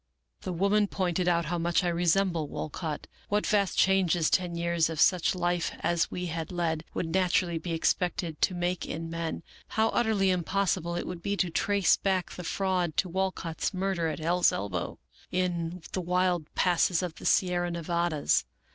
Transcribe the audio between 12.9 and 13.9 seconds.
to Walcott's